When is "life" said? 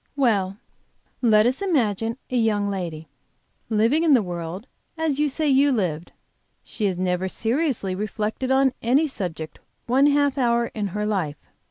11.05-11.37